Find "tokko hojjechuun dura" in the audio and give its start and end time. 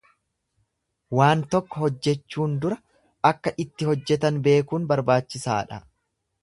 1.55-2.79